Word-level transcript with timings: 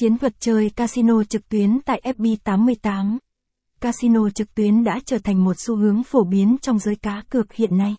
Chiến 0.00 0.18
thuật 0.18 0.40
chơi 0.40 0.70
casino 0.70 1.24
trực 1.24 1.48
tuyến 1.48 1.80
tại 1.84 2.00
FB88 2.04 3.18
Casino 3.80 4.30
trực 4.30 4.54
tuyến 4.54 4.84
đã 4.84 5.00
trở 5.06 5.18
thành 5.18 5.44
một 5.44 5.56
xu 5.58 5.76
hướng 5.76 6.02
phổ 6.02 6.24
biến 6.24 6.56
trong 6.62 6.78
giới 6.78 6.96
cá 6.96 7.22
cược 7.30 7.52
hiện 7.52 7.76
nay. 7.76 7.96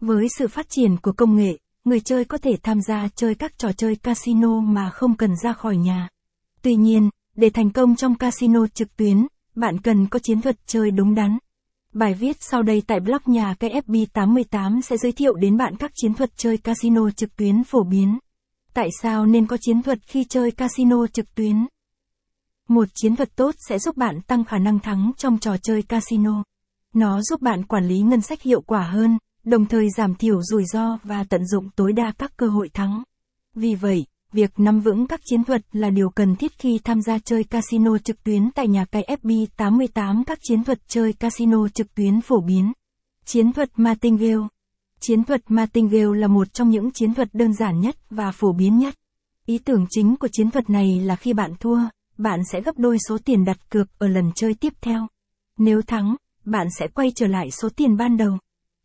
Với 0.00 0.26
sự 0.38 0.48
phát 0.48 0.66
triển 0.68 0.96
của 0.96 1.12
công 1.12 1.36
nghệ, 1.36 1.58
người 1.84 2.00
chơi 2.00 2.24
có 2.24 2.38
thể 2.38 2.56
tham 2.62 2.80
gia 2.80 3.08
chơi 3.14 3.34
các 3.34 3.58
trò 3.58 3.72
chơi 3.72 3.96
casino 3.96 4.60
mà 4.60 4.90
không 4.90 5.16
cần 5.16 5.30
ra 5.42 5.52
khỏi 5.52 5.76
nhà. 5.76 6.08
Tuy 6.62 6.74
nhiên, 6.74 7.10
để 7.36 7.50
thành 7.50 7.70
công 7.70 7.96
trong 7.96 8.14
casino 8.14 8.66
trực 8.66 8.96
tuyến, 8.96 9.26
bạn 9.54 9.80
cần 9.80 10.06
có 10.06 10.18
chiến 10.18 10.40
thuật 10.40 10.56
chơi 10.66 10.90
đúng 10.90 11.14
đắn. 11.14 11.38
Bài 11.92 12.14
viết 12.14 12.36
sau 12.40 12.62
đây 12.62 12.82
tại 12.86 13.00
blog 13.00 13.22
nhà 13.26 13.54
cái 13.60 13.82
FB88 13.86 14.80
sẽ 14.80 14.96
giới 14.96 15.12
thiệu 15.12 15.34
đến 15.34 15.56
bạn 15.56 15.76
các 15.76 15.90
chiến 15.94 16.14
thuật 16.14 16.30
chơi 16.36 16.58
casino 16.58 17.10
trực 17.10 17.36
tuyến 17.36 17.64
phổ 17.64 17.84
biến. 17.84 18.18
Tại 18.74 18.88
sao 19.02 19.26
nên 19.26 19.46
có 19.46 19.56
chiến 19.60 19.82
thuật 19.82 19.98
khi 20.06 20.24
chơi 20.24 20.50
casino 20.50 21.06
trực 21.06 21.34
tuyến? 21.34 21.66
Một 22.68 22.88
chiến 22.94 23.16
thuật 23.16 23.36
tốt 23.36 23.54
sẽ 23.68 23.78
giúp 23.78 23.96
bạn 23.96 24.20
tăng 24.20 24.44
khả 24.44 24.58
năng 24.58 24.78
thắng 24.78 25.12
trong 25.16 25.38
trò 25.38 25.56
chơi 25.62 25.82
casino. 25.82 26.42
Nó 26.94 27.22
giúp 27.22 27.42
bạn 27.42 27.66
quản 27.66 27.88
lý 27.88 28.00
ngân 28.00 28.20
sách 28.20 28.42
hiệu 28.42 28.60
quả 28.60 28.82
hơn, 28.82 29.18
đồng 29.44 29.66
thời 29.66 29.86
giảm 29.96 30.14
thiểu 30.14 30.42
rủi 30.42 30.64
ro 30.64 30.98
và 31.04 31.24
tận 31.24 31.46
dụng 31.46 31.70
tối 31.76 31.92
đa 31.92 32.12
các 32.18 32.36
cơ 32.36 32.48
hội 32.48 32.68
thắng. 32.68 33.02
Vì 33.54 33.74
vậy, 33.74 34.06
việc 34.32 34.50
nắm 34.56 34.80
vững 34.80 35.06
các 35.06 35.20
chiến 35.24 35.44
thuật 35.44 35.62
là 35.72 35.90
điều 35.90 36.10
cần 36.10 36.36
thiết 36.36 36.52
khi 36.58 36.78
tham 36.84 37.02
gia 37.02 37.18
chơi 37.18 37.44
casino 37.44 37.98
trực 37.98 38.24
tuyến 38.24 38.50
tại 38.54 38.68
nhà 38.68 38.84
cái 38.84 39.18
FB88 39.22 40.24
các 40.26 40.38
chiến 40.42 40.64
thuật 40.64 40.78
chơi 40.88 41.12
casino 41.12 41.68
trực 41.68 41.94
tuyến 41.94 42.20
phổ 42.20 42.40
biến. 42.40 42.72
Chiến 43.24 43.52
thuật 43.52 43.70
Martingale 43.76 44.46
Chiến 45.00 45.24
thuật 45.24 45.40
Martingale 45.48 46.18
là 46.18 46.26
một 46.26 46.54
trong 46.54 46.70
những 46.70 46.90
chiến 46.90 47.14
thuật 47.14 47.28
đơn 47.32 47.52
giản 47.52 47.80
nhất 47.80 47.96
và 48.10 48.32
phổ 48.32 48.52
biến 48.52 48.78
nhất. 48.78 48.94
Ý 49.46 49.58
tưởng 49.58 49.86
chính 49.90 50.16
của 50.16 50.28
chiến 50.32 50.50
thuật 50.50 50.70
này 50.70 51.00
là 51.00 51.16
khi 51.16 51.32
bạn 51.32 51.52
thua, 51.60 51.78
bạn 52.18 52.40
sẽ 52.52 52.60
gấp 52.60 52.78
đôi 52.78 52.98
số 53.08 53.18
tiền 53.24 53.44
đặt 53.44 53.70
cược 53.70 53.98
ở 53.98 54.08
lần 54.08 54.30
chơi 54.34 54.54
tiếp 54.54 54.72
theo. 54.80 55.06
Nếu 55.58 55.82
thắng, 55.82 56.16
bạn 56.44 56.66
sẽ 56.78 56.88
quay 56.88 57.12
trở 57.16 57.26
lại 57.26 57.50
số 57.50 57.68
tiền 57.76 57.96
ban 57.96 58.16
đầu. 58.16 58.38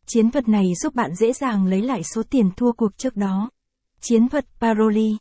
Chiến 0.08 0.32
thuật 0.32 0.50
này 0.50 0.66
giúp 0.84 0.96
bạn 0.96 1.16
dễ 1.16 1.34
dàng 1.34 1.66
lấy 1.66 1.82
lại 1.82 2.04
số 2.04 2.24
tiền 2.30 2.50
thua 2.58 2.72
cuộc 2.72 2.98
trước 2.98 3.16
đó. 3.16 3.50
Chiến 4.02 4.30
thuật 4.30 4.46
Paroli 4.62 5.18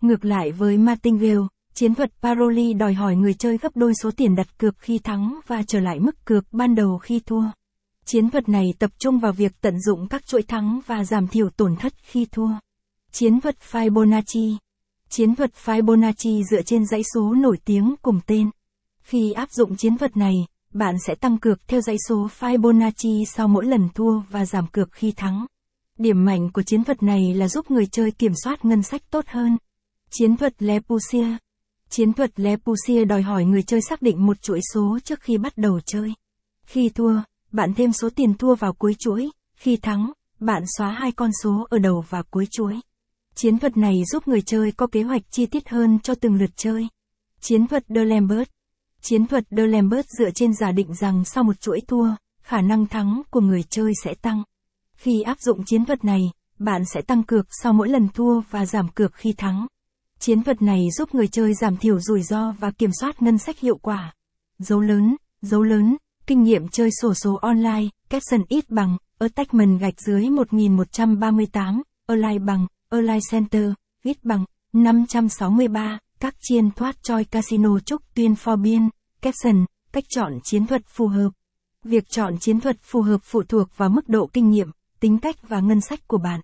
Ngược 0.00 0.24
lại 0.24 0.52
với 0.52 0.78
Martingale, 0.78 1.46
chiến 1.74 1.94
thuật 1.94 2.12
Paroli 2.22 2.74
đòi 2.74 2.94
hỏi 2.94 3.16
người 3.16 3.34
chơi 3.34 3.58
gấp 3.58 3.76
đôi 3.76 3.92
số 4.02 4.10
tiền 4.16 4.34
đặt 4.34 4.58
cược 4.58 4.78
khi 4.78 4.98
thắng 4.98 5.40
và 5.46 5.62
trở 5.66 5.80
lại 5.80 6.00
mức 6.00 6.24
cược 6.24 6.44
ban 6.52 6.74
đầu 6.74 6.98
khi 6.98 7.20
thua. 7.26 7.44
Chiến 8.10 8.30
thuật 8.30 8.48
này 8.48 8.64
tập 8.78 8.90
trung 8.98 9.18
vào 9.18 9.32
việc 9.32 9.52
tận 9.60 9.80
dụng 9.80 10.08
các 10.08 10.26
chuỗi 10.26 10.42
thắng 10.42 10.80
và 10.86 11.04
giảm 11.04 11.28
thiểu 11.28 11.50
tổn 11.50 11.76
thất 11.76 11.92
khi 12.02 12.26
thua. 12.32 12.50
Chiến 13.12 13.40
thuật 13.40 13.56
Fibonacci 13.70 14.56
Chiến 15.08 15.34
thuật 15.34 15.50
Fibonacci 15.64 16.42
dựa 16.50 16.62
trên 16.62 16.86
dãy 16.86 17.02
số 17.14 17.34
nổi 17.34 17.58
tiếng 17.64 17.94
cùng 18.02 18.20
tên. 18.26 18.50
Khi 19.02 19.32
áp 19.32 19.50
dụng 19.52 19.76
chiến 19.76 19.98
thuật 19.98 20.16
này, 20.16 20.34
bạn 20.72 20.94
sẽ 21.06 21.14
tăng 21.14 21.38
cược 21.38 21.68
theo 21.68 21.80
dãy 21.80 21.96
số 22.08 22.28
Fibonacci 22.38 23.24
sau 23.24 23.48
mỗi 23.48 23.66
lần 23.66 23.88
thua 23.94 24.20
và 24.30 24.46
giảm 24.46 24.66
cược 24.66 24.92
khi 24.92 25.12
thắng. 25.12 25.46
Điểm 25.98 26.24
mạnh 26.24 26.50
của 26.52 26.62
chiến 26.62 26.84
thuật 26.84 27.02
này 27.02 27.34
là 27.34 27.48
giúp 27.48 27.70
người 27.70 27.86
chơi 27.86 28.10
kiểm 28.10 28.32
soát 28.44 28.64
ngân 28.64 28.82
sách 28.82 29.02
tốt 29.10 29.24
hơn. 29.28 29.56
Chiến 30.10 30.36
thuật 30.36 30.62
Le 30.62 30.80
Poussier 30.80 31.36
Chiến 31.90 32.12
thuật 32.12 32.40
Le 32.40 32.56
Poussier 32.56 33.08
đòi 33.08 33.22
hỏi 33.22 33.44
người 33.44 33.62
chơi 33.62 33.80
xác 33.88 34.02
định 34.02 34.26
một 34.26 34.42
chuỗi 34.42 34.60
số 34.74 34.98
trước 35.04 35.20
khi 35.20 35.38
bắt 35.38 35.52
đầu 35.56 35.80
chơi. 35.86 36.12
Khi 36.66 36.88
thua, 36.88 37.22
bạn 37.52 37.74
thêm 37.74 37.92
số 37.92 38.10
tiền 38.10 38.34
thua 38.34 38.54
vào 38.54 38.72
cuối 38.72 38.94
chuỗi, 38.98 39.30
khi 39.56 39.76
thắng, 39.76 40.12
bạn 40.40 40.62
xóa 40.78 40.90
hai 40.90 41.12
con 41.12 41.30
số 41.42 41.66
ở 41.70 41.78
đầu 41.78 42.04
và 42.08 42.22
cuối 42.22 42.46
chuỗi. 42.50 42.80
Chiến 43.34 43.58
thuật 43.58 43.76
này 43.76 43.94
giúp 44.12 44.28
người 44.28 44.42
chơi 44.42 44.72
có 44.72 44.86
kế 44.86 45.02
hoạch 45.02 45.22
chi 45.30 45.46
tiết 45.46 45.68
hơn 45.68 45.98
cho 46.02 46.14
từng 46.14 46.34
lượt 46.34 46.50
chơi. 46.56 46.88
Chiến 47.40 47.66
thuật 47.66 47.84
De 47.88 48.04
Lambert 48.04 48.48
Chiến 49.02 49.26
thuật 49.26 49.44
De 49.50 49.66
Lambert 49.66 50.06
dựa 50.18 50.30
trên 50.34 50.54
giả 50.54 50.72
định 50.72 50.94
rằng 50.94 51.24
sau 51.24 51.44
một 51.44 51.60
chuỗi 51.60 51.80
thua, 51.88 52.08
khả 52.42 52.60
năng 52.60 52.86
thắng 52.86 53.22
của 53.30 53.40
người 53.40 53.62
chơi 53.62 53.92
sẽ 54.04 54.14
tăng. 54.14 54.42
Khi 54.96 55.22
áp 55.22 55.40
dụng 55.40 55.64
chiến 55.64 55.84
thuật 55.84 56.04
này, 56.04 56.20
bạn 56.58 56.82
sẽ 56.94 57.00
tăng 57.02 57.22
cược 57.22 57.46
sau 57.62 57.72
mỗi 57.72 57.88
lần 57.88 58.08
thua 58.08 58.40
và 58.50 58.66
giảm 58.66 58.88
cược 58.88 59.14
khi 59.14 59.32
thắng. 59.32 59.66
Chiến 60.18 60.42
thuật 60.42 60.62
này 60.62 60.80
giúp 60.96 61.14
người 61.14 61.28
chơi 61.28 61.54
giảm 61.54 61.76
thiểu 61.76 62.00
rủi 62.00 62.22
ro 62.22 62.52
và 62.52 62.70
kiểm 62.70 62.90
soát 63.00 63.22
ngân 63.22 63.38
sách 63.38 63.58
hiệu 63.58 63.78
quả. 63.82 64.14
Dấu 64.58 64.80
lớn, 64.80 65.16
dấu 65.42 65.62
lớn, 65.62 65.96
kinh 66.28 66.42
nghiệm 66.42 66.68
chơi 66.68 66.90
sổ 67.02 67.14
số 67.14 67.34
online, 67.34 67.88
caption 68.10 68.44
ít 68.48 68.70
bằng, 68.70 68.96
attachment 69.18 69.80
gạch 69.80 70.00
dưới 70.00 70.30
1138, 70.30 71.82
online 72.06 72.38
bằng, 72.38 72.66
online 72.88 73.18
center, 73.30 73.72
ít 74.04 74.24
bằng, 74.24 74.44
563, 74.72 75.98
các 76.20 76.34
chiên 76.40 76.70
thoát 76.70 77.02
choi 77.02 77.24
casino 77.24 77.78
trúc 77.80 78.02
tuyên 78.14 78.32
for 78.32 78.62
biên, 78.62 78.88
caption, 79.22 79.64
cách 79.92 80.04
chọn 80.08 80.32
chiến 80.44 80.66
thuật 80.66 80.82
phù 80.86 81.06
hợp. 81.06 81.30
Việc 81.84 82.04
chọn 82.10 82.38
chiến 82.40 82.60
thuật 82.60 82.76
phù 82.82 83.02
hợp 83.02 83.20
phụ 83.24 83.42
thuộc 83.42 83.68
vào 83.76 83.88
mức 83.88 84.08
độ 84.08 84.30
kinh 84.32 84.50
nghiệm, 84.50 84.70
tính 85.00 85.18
cách 85.18 85.48
và 85.48 85.60
ngân 85.60 85.80
sách 85.80 86.08
của 86.08 86.18
bạn. 86.18 86.40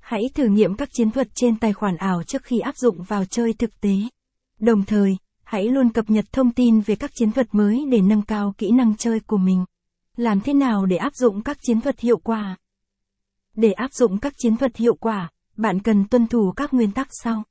Hãy 0.00 0.22
thử 0.34 0.46
nghiệm 0.46 0.76
các 0.76 0.88
chiến 0.92 1.10
thuật 1.10 1.28
trên 1.34 1.58
tài 1.58 1.72
khoản 1.72 1.96
ảo 1.96 2.22
trước 2.22 2.42
khi 2.42 2.58
áp 2.58 2.76
dụng 2.76 3.02
vào 3.02 3.24
chơi 3.24 3.52
thực 3.52 3.80
tế. 3.80 3.94
Đồng 4.60 4.84
thời, 4.84 5.16
hãy 5.44 5.68
luôn 5.68 5.92
cập 5.92 6.10
nhật 6.10 6.24
thông 6.32 6.50
tin 6.50 6.80
về 6.80 6.96
các 6.96 7.10
chiến 7.14 7.32
thuật 7.32 7.54
mới 7.54 7.84
để 7.90 8.00
nâng 8.00 8.22
cao 8.22 8.54
kỹ 8.58 8.70
năng 8.70 8.96
chơi 8.96 9.20
của 9.20 9.36
mình. 9.36 9.64
Làm 10.16 10.40
thế 10.40 10.54
nào 10.54 10.86
để 10.86 10.96
áp 10.96 11.14
dụng 11.14 11.42
các 11.42 11.58
chiến 11.62 11.80
thuật 11.80 12.00
hiệu 12.00 12.18
quả? 12.18 12.56
Để 13.54 13.72
áp 13.72 13.92
dụng 13.92 14.18
các 14.18 14.32
chiến 14.36 14.56
thuật 14.56 14.76
hiệu 14.76 14.94
quả, 14.94 15.30
bạn 15.56 15.82
cần 15.82 16.08
tuân 16.08 16.26
thủ 16.26 16.52
các 16.56 16.74
nguyên 16.74 16.92
tắc 16.92 17.08
sau. 17.10 17.42